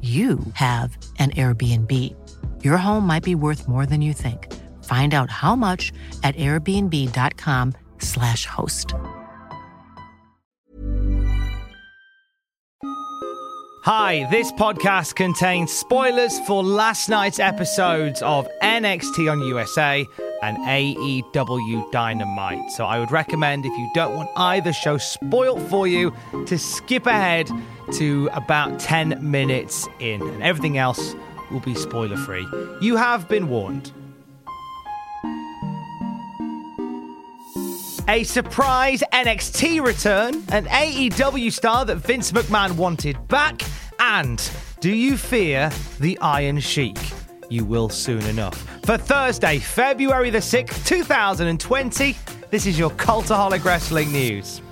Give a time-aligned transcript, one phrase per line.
[0.00, 2.16] you have an Airbnb.
[2.64, 4.50] Your home might be worth more than you think.
[4.84, 5.92] Find out how much
[6.22, 8.94] at airbnb.com/slash host.
[13.84, 20.04] Hi, this podcast contains spoilers for last night's episodes of NXT on USA
[20.42, 22.70] and AEW Dynamite.
[22.70, 26.14] So I would recommend, if you don't want either show spoilt for you,
[26.46, 27.50] to skip ahead
[27.94, 31.14] to about 10 minutes in, and everything else
[31.50, 32.46] will be spoiler free.
[32.80, 33.92] You have been warned.
[38.08, 43.62] A surprise NXT return, an AEW star that Vince McMahon wanted back,
[44.00, 44.42] and
[44.80, 46.98] do you fear the Iron Sheik?
[47.50, 48.64] You will soon enough.
[48.84, 52.16] For Thursday, February the 6th, 2020,
[52.50, 54.62] this is your Cultaholic Wrestling News.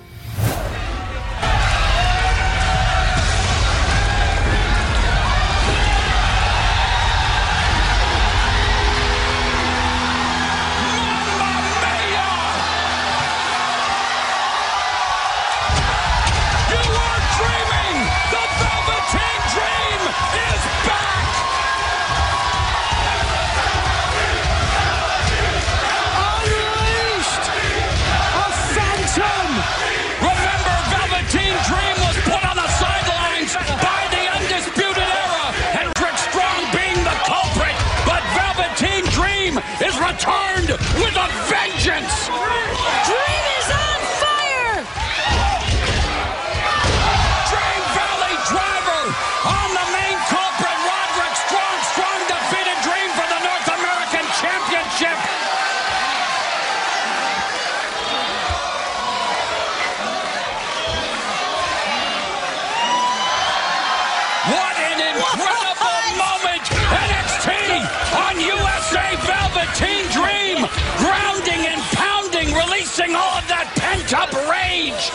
[68.89, 70.65] USA Velveteen Dream,
[70.97, 75.13] grounding and pounding, releasing all of that pent-up rage.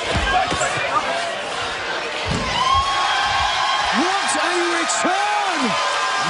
[3.99, 5.61] What a return!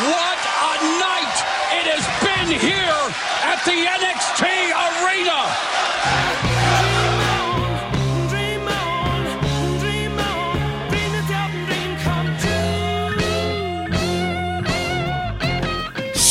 [0.09, 1.37] What a night
[1.81, 3.01] it has been here
[3.45, 4.04] at the NXT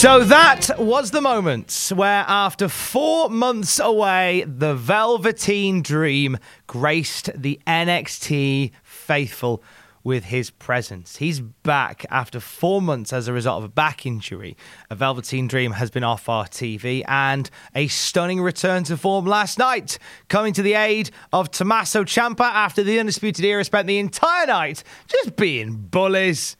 [0.04, 7.62] So that was the moment where, after four months away, the Velveteen Dream graced the
[7.66, 9.64] NXT faithful
[10.04, 11.16] with his presence.
[11.16, 14.58] He's back after four months as a result of a back injury.
[14.90, 19.58] A Velveteen Dream has been off our TV and a stunning return to form last
[19.58, 19.98] night,
[20.28, 24.84] coming to the aid of Tommaso Ciampa after the Undisputed Era spent the entire night
[25.08, 26.58] just being bullies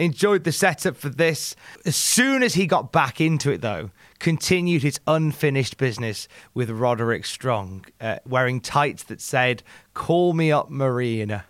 [0.00, 1.54] enjoyed the setup for this.
[1.84, 7.24] As soon as he got back into it, though, continued his unfinished business with Roderick
[7.26, 9.62] Strong, uh, wearing tights that said,
[9.94, 11.44] Call me up, Marina.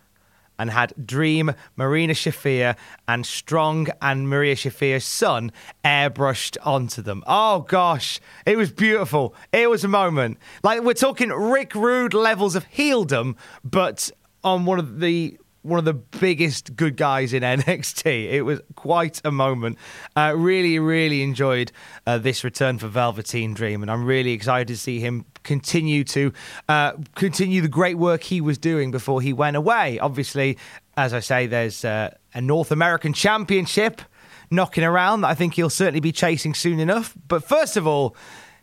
[0.59, 2.77] And had Dream, Marina Shafir,
[3.09, 7.25] and Strong and Marina Shafir's son airbrushed onto them.
[7.27, 9.35] Oh gosh, it was beautiful.
[9.53, 10.37] It was a moment.
[10.63, 14.11] Like we're talking Rick Rude levels of heeldom, but
[14.45, 18.31] on one of the one of the biggest good guys in NXT.
[18.31, 19.79] It was quite a moment.
[20.17, 21.73] Uh, really, really enjoyed
[22.07, 26.33] uh, this return for Velveteen Dream, and I'm really excited to see him continue to
[26.69, 29.99] uh, continue the great work he was doing before he went away.
[29.99, 30.59] Obviously,
[30.97, 34.03] as I say, there's uh, a North American Championship
[34.51, 37.15] knocking around that I think he'll certainly be chasing soon enough.
[37.29, 38.17] But first of all,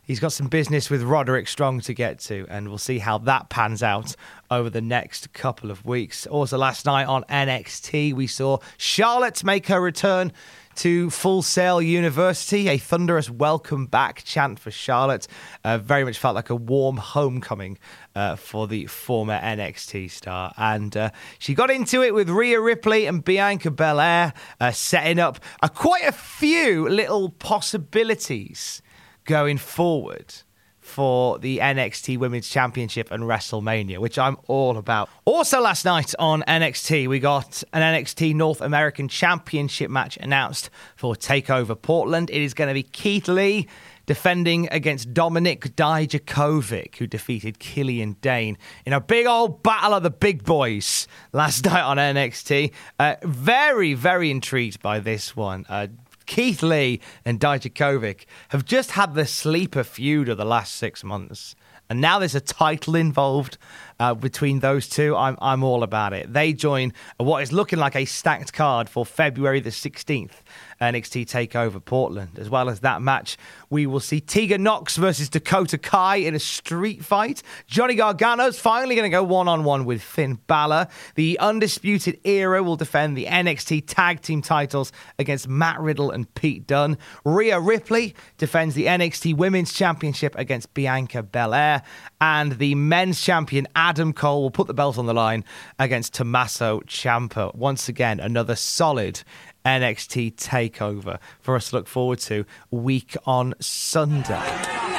[0.08, 3.50] He's got some business with Roderick Strong to get to, and we'll see how that
[3.50, 4.16] pans out
[4.50, 6.26] over the next couple of weeks.
[6.26, 10.32] Also, last night on NXT, we saw Charlotte make her return
[10.76, 12.68] to Full Sail University.
[12.68, 15.26] A thunderous welcome back chant for Charlotte.
[15.64, 17.78] Uh, very much felt like a warm homecoming
[18.14, 20.52] uh, for the former NXT star.
[20.56, 25.40] And uh, she got into it with Rhea Ripley and Bianca Belair, uh, setting up
[25.74, 28.80] quite a few little possibilities
[29.24, 30.34] going forward
[30.88, 35.08] for the NXT Women's Championship and WrestleMania, which I'm all about.
[35.24, 41.14] Also, last night on NXT, we got an NXT North American Championship match announced for
[41.14, 42.30] TakeOver Portland.
[42.30, 43.68] It is going to be Keith Lee
[44.08, 48.56] defending against Dominik Dijakovic, who defeated Killian Dain
[48.86, 52.72] in a big old battle of the big boys last night on NXT.
[52.98, 55.66] Uh, very, very intrigued by this one.
[55.68, 55.88] Uh,
[56.28, 61.56] Keith Lee and Dijakovic have just had the sleeper feud of the last six months.
[61.90, 63.56] And now there's a title involved
[64.00, 65.16] uh, between those two.
[65.16, 66.32] I'm, I'm all about it.
[66.32, 70.32] They join what is looking like a stacked card for February the 16th
[70.80, 72.38] NXT TakeOver Portland.
[72.38, 73.36] As well as that match,
[73.70, 77.42] we will see Tegan Nox versus Dakota Kai in a street fight.
[77.66, 80.86] Johnny Gargano's finally going to go one on one with Finn Balor.
[81.16, 86.66] The Undisputed Era will defend the NXT Tag Team titles against Matt Riddle and Pete
[86.66, 86.96] Dunne.
[87.24, 91.82] Rhea Ripley defends the NXT Women's Championship against Bianca Belair.
[92.20, 95.44] And the men's champion Adam Cole will put the belt on the line
[95.78, 97.54] against Tommaso Ciampa.
[97.54, 99.22] Once again, another solid
[99.64, 104.97] NXT takeover for us to look forward to week on Sunday.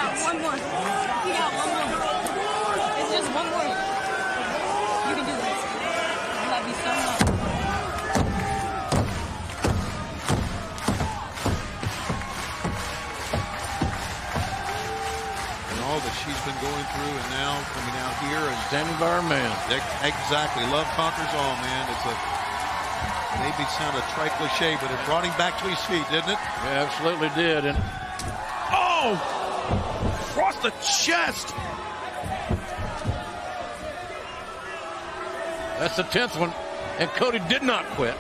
[16.61, 19.51] Going through and now coming out here and standing by her man.
[20.03, 20.63] Exactly.
[20.67, 21.83] Love conquers all, man.
[21.87, 22.15] It's a
[23.39, 26.39] maybe sound a trite cliche, but it brought him back to his feet, didn't it?
[26.67, 27.65] Yeah, absolutely did.
[27.65, 27.77] And
[28.71, 29.15] oh,
[30.31, 31.55] across the chest.
[35.79, 36.51] That's the tenth one,
[36.97, 38.15] and Cody did not quit.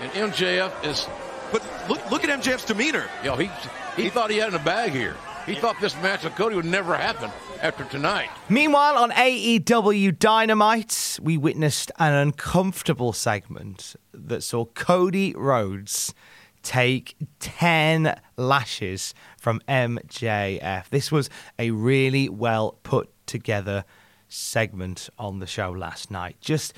[0.00, 1.08] And MJF is.
[1.50, 3.06] But look, look at MJF's demeanor.
[3.24, 3.50] Yo, know, he
[3.96, 5.16] he thought he had in a bag here.
[5.46, 7.30] He thought this match with Cody would never happen
[7.60, 8.30] after tonight.
[8.48, 16.14] Meanwhile, on AEW Dynamite, we witnessed an uncomfortable segment that saw Cody Rhodes
[16.62, 20.88] take 10 lashes from MJF.
[20.88, 23.84] This was a really well put together
[24.28, 26.36] segment on the show last night.
[26.40, 26.72] Just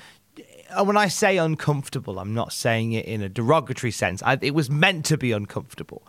[0.77, 4.21] uh, when I say uncomfortable, I'm not saying it in a derogatory sense.
[4.23, 6.05] I, it was meant to be uncomfortable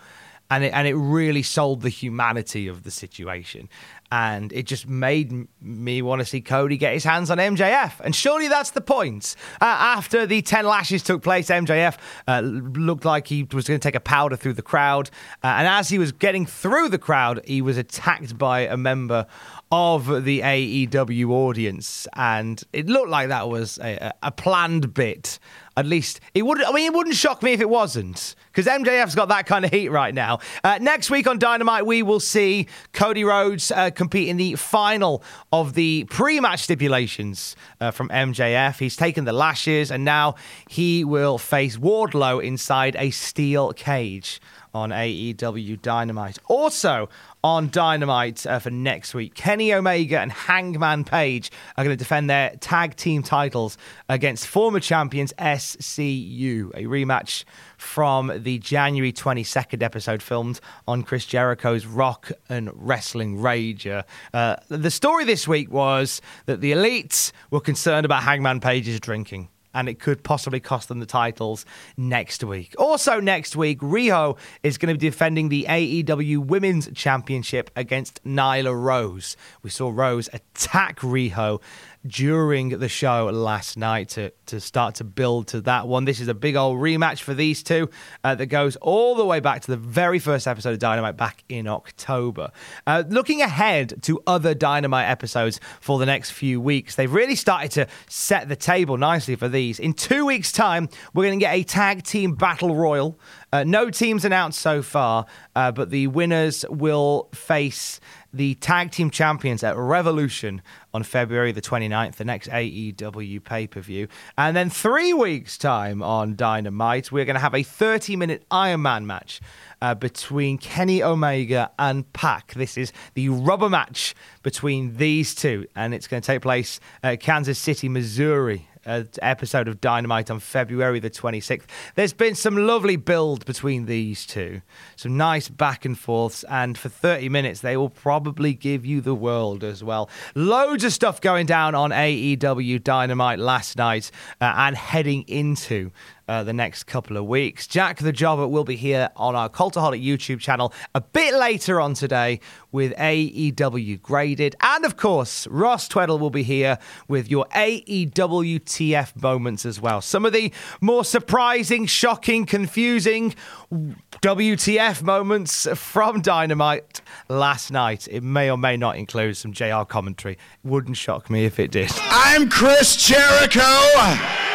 [0.51, 3.69] and it, and it really sold the humanity of the situation.
[4.11, 8.01] And it just made me want to see Cody get his hands on MJF.
[8.01, 9.37] And surely that's the point.
[9.61, 13.87] Uh, after the 10 lashes took place, MJF uh, looked like he was going to
[13.87, 15.11] take a powder through the crowd.
[15.45, 19.27] Uh, and as he was getting through the crowd, he was attacked by a member
[19.71, 25.39] of the AEW audience, and it looked like that was a, a planned bit.
[25.79, 26.61] At least it would.
[26.61, 29.71] I mean, it wouldn't shock me if it wasn't, because MJF's got that kind of
[29.71, 30.41] heat right now.
[30.65, 35.23] Uh, next week on Dynamite, we will see Cody Rhodes uh, compete in the final
[35.53, 38.81] of the pre-match stipulations uh, from MJF.
[38.81, 40.35] He's taken the lashes, and now
[40.69, 44.41] he will face Wardlow inside a steel cage
[44.75, 46.39] on AEW Dynamite.
[46.47, 47.09] Also
[47.45, 52.29] on Dynamite uh, for next week, Kenny Omega and Hangman Page are going to defend
[52.29, 53.79] their tag team titles
[54.09, 57.45] against former champions SCU, a rematch
[57.77, 64.05] from the January 22nd episode filmed on Chris Jericho's Rock and Wrestling Rager.
[64.35, 69.49] Uh, the story this week was that the elites were concerned about Hangman Page's drinking
[69.79, 71.65] and it could possibly cost them the titles
[71.97, 72.75] next week.
[72.79, 78.75] Also, next week, Riho is going to be defending the AEW Women's Championship against Nyla
[78.75, 79.37] Rose.
[79.63, 81.61] We saw Rose attack Riho
[82.07, 86.05] during the show last night to, to start to build to that one.
[86.05, 87.91] This is a big old rematch for these two
[88.25, 91.45] uh, that goes all the way back to the very first episode of Dynamite back
[91.49, 92.51] in October.
[92.87, 97.71] Uh, looking ahead to other Dynamite episodes for the next few weeks, they've really started
[97.73, 99.79] to set the table nicely for these.
[99.81, 103.19] In two weeks' time, we're going to get a tag team battle royal.
[103.53, 105.27] Uh, no teams announced so far,
[105.57, 107.99] uh, but the winners will face
[108.33, 113.81] the tag team champions at Revolution on February the 29th, the next AEW pay per
[113.81, 114.09] view.
[114.37, 118.83] And then three weeks' time on Dynamite, we're going to have a 30 minute Iron
[118.83, 119.41] Man match
[119.81, 122.55] uh, between Kenny Omega and Pac.
[122.55, 127.21] This is the rubber match between these two, and it's going to take place at
[127.21, 131.65] Kansas City, Missouri uh, episode of Dynamite on February the 26th.
[131.95, 134.63] There's been some lovely build between these two,
[134.97, 139.15] some nice back and forths, and for 30 minutes, they will probably give you the
[139.15, 140.09] world as well.
[140.35, 145.91] Loads of stuff going down on AEW Dynamite last night uh, and heading into
[146.29, 147.67] uh, the next couple of weeks.
[147.67, 151.95] Jack the Jobber will be here on our Cultaholic YouTube channel a bit later on
[151.95, 154.55] today with AEW Graded.
[154.61, 160.01] And of course, Ross Tweddle will be here with your AEW TF moments as well.
[160.01, 163.35] Some of the more surprising, shocking, confusing
[163.73, 168.09] WTF moments from Dynamite last night.
[168.11, 170.39] It may or may not include some JR commentary.
[170.63, 171.91] Wouldn't shock me if it did.
[172.11, 174.48] I'm Chris Jericho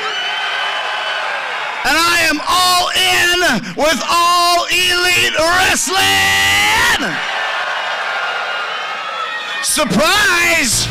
[1.86, 3.40] and I am all in
[3.75, 6.34] with all elite wrestling.
[9.63, 10.88] Surprise!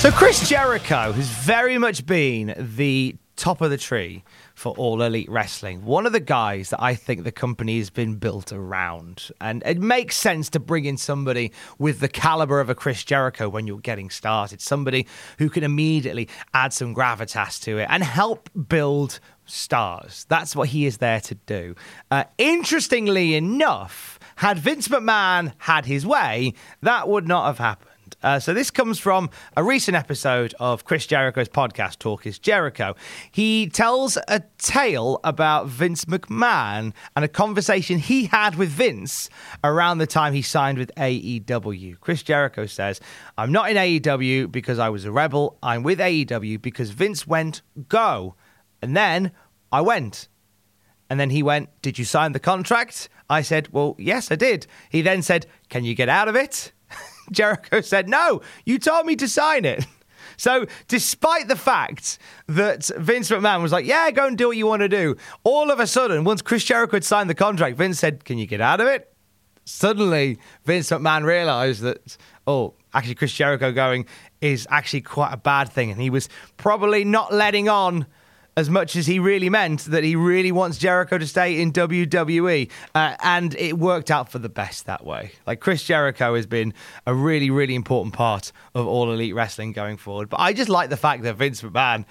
[0.00, 4.22] So Chris Jericho has very much been the top of the tree
[4.66, 5.84] for All Elite Wrestling.
[5.84, 9.30] One of the guys that I think the company has been built around.
[9.40, 13.48] And it makes sense to bring in somebody with the caliber of a Chris Jericho
[13.48, 14.60] when you're getting started.
[14.60, 15.06] Somebody
[15.38, 20.26] who can immediately add some gravitas to it and help build stars.
[20.28, 21.76] That's what he is there to do.
[22.10, 27.95] Uh, interestingly enough, had Vince McMahon had his way, that would not have happened.
[28.22, 32.94] Uh, so this comes from a recent episode of Chris Jericho's podcast, Talk is Jericho.
[33.30, 39.28] He tells a tale about Vince McMahon and a conversation he had with Vince
[39.62, 42.00] around the time he signed with AEW.
[42.00, 43.00] Chris Jericho says,
[43.36, 45.58] I'm not in AEW because I was a rebel.
[45.62, 48.34] I'm with AEW because Vince went, go.
[48.80, 49.32] And then
[49.70, 50.28] I went.
[51.08, 53.08] And then he went, Did you sign the contract?
[53.28, 54.66] I said, Well, yes, I did.
[54.90, 56.72] He then said, Can you get out of it?
[57.30, 59.86] Jericho said, No, you told me to sign it.
[60.38, 64.66] So, despite the fact that Vince McMahon was like, Yeah, go and do what you
[64.66, 67.98] want to do, all of a sudden, once Chris Jericho had signed the contract, Vince
[67.98, 69.10] said, Can you get out of it?
[69.64, 74.04] Suddenly, Vince McMahon realized that, oh, actually, Chris Jericho going
[74.42, 75.90] is actually quite a bad thing.
[75.90, 78.06] And he was probably not letting on
[78.56, 82.70] as much as he really meant that he really wants Jericho to stay in WWE.
[82.94, 85.32] Uh, and it worked out for the best that way.
[85.46, 86.72] Like Chris Jericho has been
[87.06, 90.28] a really, really important part of All Elite Wrestling going forward.
[90.28, 92.06] But I just like the fact that Vince McMahon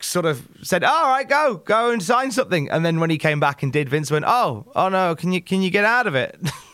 [0.00, 3.40] sort of said, "All right, go, go and sign something." And then when he came
[3.40, 6.14] back and did, Vince went, "Oh, oh no, can you can you get out of
[6.14, 6.38] it?"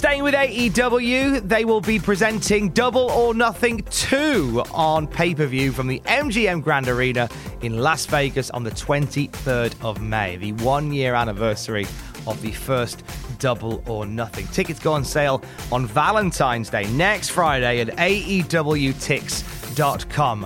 [0.00, 5.72] Staying with AEW, they will be presenting Double or Nothing 2 on pay per view
[5.72, 7.28] from the MGM Grand Arena
[7.60, 11.84] in Las Vegas on the 23rd of May, the one year anniversary
[12.26, 13.04] of the first
[13.38, 14.46] Double or Nothing.
[14.46, 18.46] Tickets go on sale on Valentine's Day next Friday at AEWTix.com.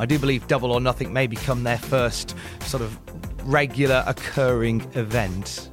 [0.01, 2.99] I do believe Double or Nothing may become their first sort of
[3.49, 5.69] regular occurring event.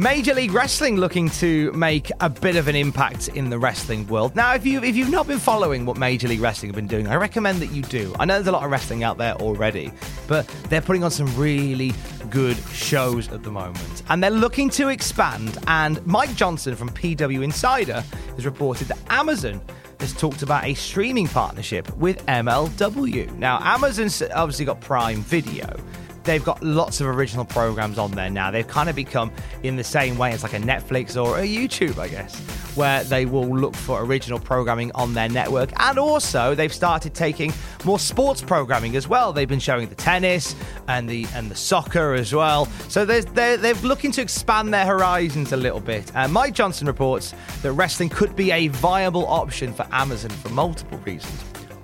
[0.00, 4.34] Major League Wrestling looking to make a bit of an impact in the wrestling world.
[4.34, 7.06] Now, if you if you've not been following what Major League Wrestling have been doing,
[7.06, 8.16] I recommend that you do.
[8.18, 9.92] I know there's a lot of wrestling out there already,
[10.26, 11.92] but they're putting on some really
[12.30, 15.58] good shows at the moment, and they're looking to expand.
[15.66, 18.02] And Mike Johnson from PW Insider
[18.36, 19.60] has reported that Amazon
[20.00, 23.36] has talked about a streaming partnership with MLW.
[23.36, 25.78] Now, Amazon's obviously got Prime Video
[26.24, 28.50] they've got lots of original programs on there now.
[28.50, 31.98] They've kind of become in the same way as like a Netflix or a YouTube,
[31.98, 32.38] I guess,
[32.76, 35.70] where they will look for original programming on their network.
[35.80, 37.52] And also, they've started taking
[37.84, 39.32] more sports programming as well.
[39.32, 40.54] They've been showing the tennis
[40.88, 42.66] and the and the soccer as well.
[42.88, 46.10] So they're, they're, they're looking to expand their horizons a little bit.
[46.14, 50.98] And Mike Johnson reports that wrestling could be a viable option for Amazon for multiple
[50.98, 51.40] reasons.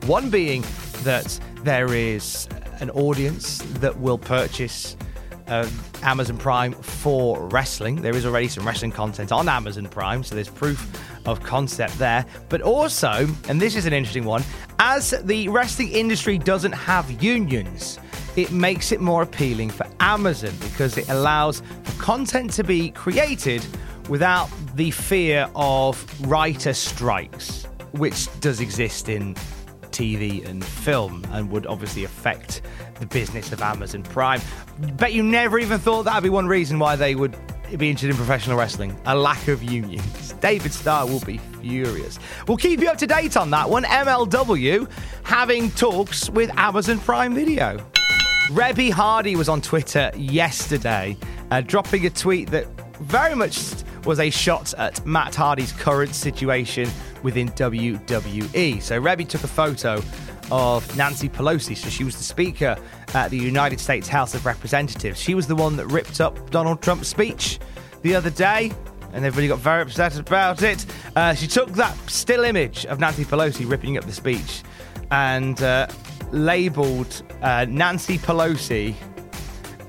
[0.06, 0.64] One being
[1.02, 2.48] that there is
[2.80, 4.96] an audience that will purchase
[5.48, 5.68] uh,
[6.02, 8.02] Amazon Prime for wrestling.
[8.02, 12.24] There is already some wrestling content on Amazon Prime, so there's proof of concept there.
[12.48, 14.42] But also, and this is an interesting one,
[14.78, 17.98] as the wrestling industry doesn't have unions,
[18.36, 23.64] it makes it more appealing for Amazon because it allows for content to be created
[24.08, 29.34] without the fear of writer strikes, which does exist in
[29.96, 32.60] TV and film and would obviously affect
[33.00, 34.40] the business of Amazon Prime.
[34.78, 37.34] Bet you never even thought that'd be one reason why they would
[37.78, 40.32] be interested in professional wrestling a lack of unions.
[40.40, 42.18] David Starr will be furious.
[42.46, 43.84] We'll keep you up to date on that one.
[43.84, 44.88] MLW
[45.22, 47.78] having talks with Amazon Prime Video.
[48.50, 51.16] Reby Hardy was on Twitter yesterday,
[51.50, 52.66] uh, dropping a tweet that
[53.00, 53.58] very much
[54.04, 56.88] was a shot at Matt Hardy's current situation
[57.22, 58.80] within WWE.
[58.82, 60.02] So Reby took a photo
[60.50, 61.76] of Nancy Pelosi.
[61.76, 62.76] So she was the Speaker
[63.14, 65.20] at the United States House of Representatives.
[65.20, 67.58] She was the one that ripped up Donald Trump's speech
[68.02, 68.72] the other day.
[69.12, 70.84] And everybody got very upset about it.
[71.14, 74.62] Uh, she took that still image of Nancy Pelosi ripping up the speech
[75.10, 75.86] and uh,
[76.32, 78.94] labeled uh, Nancy Pelosi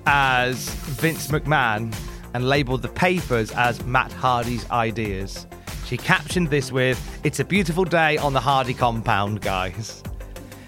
[0.05, 1.93] as Vince McMahon
[2.33, 5.47] and labeled the papers as Matt Hardy's ideas.
[5.87, 10.03] She captioned this with, It's a beautiful day on the Hardy compound, guys.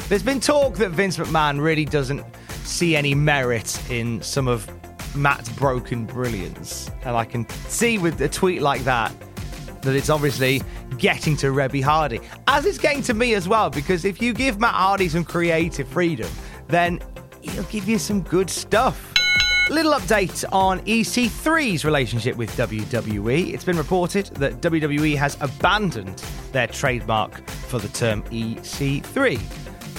[0.08, 2.24] There's been talk that Vince McMahon really doesn't
[2.64, 4.66] see any merit in some of
[5.14, 6.90] Matt's broken brilliance.
[7.04, 9.12] And I can see with a tweet like that
[9.82, 10.62] that it's obviously
[10.98, 12.22] getting to Reby Hardy.
[12.48, 15.90] As it's getting to me as well, because if you give Matt Hardy some creative
[15.90, 16.30] freedom,
[16.70, 17.02] then
[17.42, 19.14] he'll give you some good stuff.
[19.70, 23.54] Little update on EC3's relationship with WWE.
[23.54, 26.18] It's been reported that WWE has abandoned
[26.52, 29.40] their trademark for the term EC3.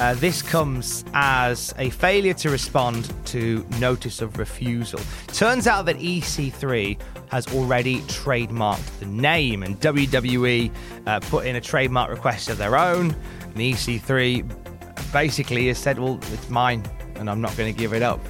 [0.00, 4.98] Uh, this comes as a failure to respond to notice of refusal.
[5.28, 7.00] Turns out that EC3
[7.30, 10.72] has already trademarked the name, and WWE
[11.06, 13.14] uh, put in a trademark request of their own.
[13.42, 16.84] And EC3 basically has said, "Well, it's mine,
[17.14, 18.20] and I'm not going to give it up."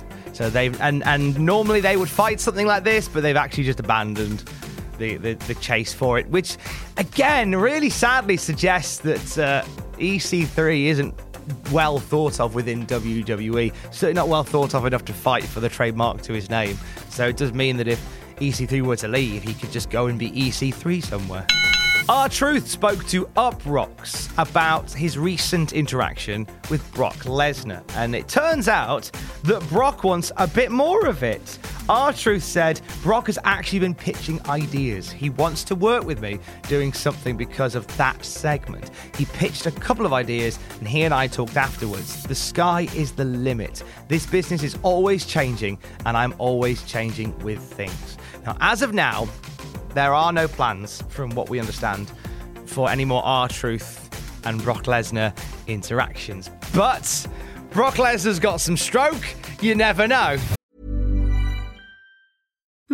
[0.41, 3.79] So they've and and normally they would fight something like this, but they've actually just
[3.79, 4.43] abandoned
[4.97, 6.57] the the, the chase for it, which
[6.97, 9.63] again really sadly suggests that uh,
[9.99, 11.15] EC3 isn't
[11.71, 13.71] well thought of within WWE.
[13.91, 16.79] Certainly not well thought of enough to fight for the trademark to his name.
[17.11, 18.03] So it does mean that if
[18.37, 21.47] EC3 were to leave, he could just go and be EC3 somewhere.
[22.11, 28.67] R Truth spoke to Uproxx about his recent interaction with Brock Lesnar, and it turns
[28.67, 29.09] out
[29.45, 31.61] that Brock wants a bit more of it.
[31.89, 35.09] R Truth said Brock has actually been pitching ideas.
[35.09, 38.91] He wants to work with me doing something because of that segment.
[39.17, 42.25] He pitched a couple of ideas, and he and I talked afterwards.
[42.25, 43.85] The sky is the limit.
[44.09, 48.19] This business is always changing, and I'm always changing with things.
[48.45, 49.29] Now, as of now,
[49.95, 52.11] there are no plans, from what we understand,
[52.67, 54.09] for any more R Truth
[54.47, 56.51] and Brock Lesnar interactions.
[56.75, 57.27] But
[57.71, 59.25] Brock Lesnar's got some stroke.
[59.61, 60.39] You never know.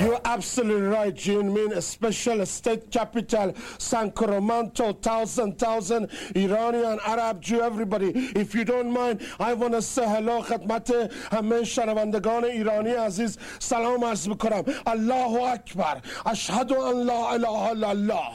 [0.00, 1.52] You're absolutely right, June.
[1.52, 8.10] Mean a special state capital, Sacramento, thousand, thousand Iranian, Arab, Jew, everybody.
[8.34, 14.04] If you don't mind, I want to say hello خدمت همه شنوندگان ایرانی عزیز سلام
[14.04, 18.28] عرض میکنم الله اکبر اشهد ان لا اله الا الله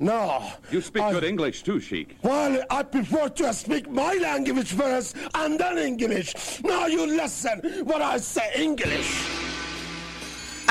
[0.00, 0.42] No.
[0.72, 2.16] You speak I- good English too, Sheik.
[2.24, 6.34] Well, I prefer to speak my language first and then English.
[6.64, 9.10] Now you listen what I say English.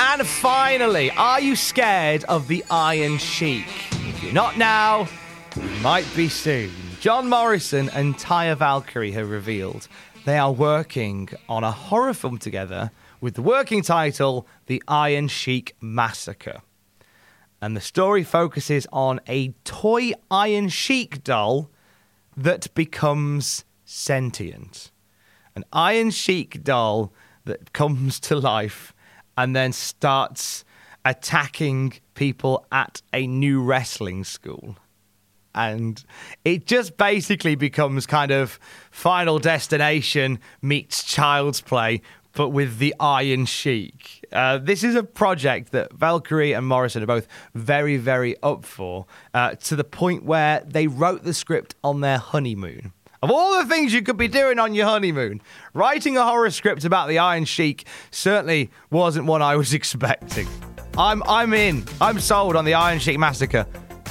[0.01, 3.67] And finally, are you scared of the Iron Sheik?
[3.91, 5.09] If you're not now,
[5.57, 6.71] you might be soon.
[7.01, 9.89] John Morrison and Taya Valkyrie have revealed
[10.23, 15.75] they are working on a horror film together with the working title The Iron Sheik
[15.81, 16.61] Massacre.
[17.61, 21.69] And the story focuses on a toy Iron Sheik doll
[22.37, 24.91] that becomes sentient.
[25.57, 27.11] An Iron Sheik doll
[27.43, 28.93] that comes to life
[29.39, 30.65] and then starts
[31.05, 34.75] attacking people at a new wrestling school.
[35.55, 36.03] And
[36.43, 38.59] it just basically becomes kind of
[38.91, 42.01] Final Destination meets Child's Play,
[42.33, 44.25] but with the Iron Sheik.
[44.33, 49.05] Uh, this is a project that Valkyrie and Morrison are both very, very up for,
[49.33, 52.91] uh, to the point where they wrote the script on their honeymoon.
[53.21, 55.41] Of all the things you could be doing on your honeymoon,
[55.73, 60.47] writing a horror script about the Iron Sheik certainly wasn't what I was expecting.
[60.97, 61.83] I'm I'm in.
[61.99, 63.65] I'm sold on the Iron Sheik massacre.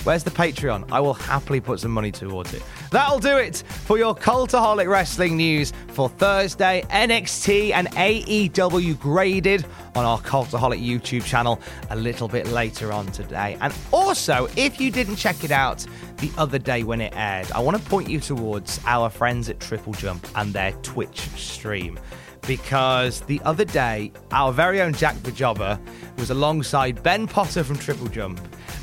[0.04, 0.90] Where's the Patreon?
[0.92, 2.62] I will happily put some money towards it.
[2.90, 6.82] That'll do it for your Cultaholic Wrestling news for Thursday.
[6.88, 13.58] NXT and AEW graded on our Cultaholic YouTube channel a little bit later on today.
[13.60, 15.84] And also, if you didn't check it out
[16.18, 19.60] the other day when it aired, I want to point you towards our friends at
[19.60, 21.98] Triple Jump and their Twitch stream
[22.46, 25.78] because the other day, our very own Jack the Jobber
[26.16, 28.40] was alongside Ben Potter from Triple Jump,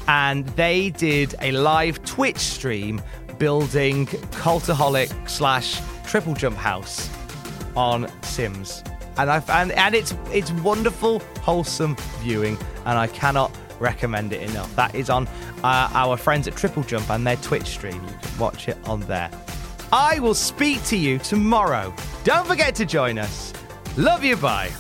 [0.08, 3.02] and they did a live Twitch stream
[3.38, 7.10] building Cultaholic slash Triple Jump House
[7.76, 8.84] on Sims.
[9.18, 14.74] And I and, and it's it's wonderful, wholesome viewing, and I cannot recommend it enough.
[14.76, 15.28] That is on
[15.64, 18.02] uh, our friends at Triple Jump and their Twitch stream.
[18.04, 19.30] You can watch it on there.
[19.92, 21.94] I will speak to you tomorrow.
[22.24, 23.54] Don't forget to join us.
[23.98, 24.72] Love you, bye.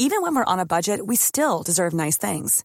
[0.00, 2.64] Even when we're on a budget, we still deserve nice things.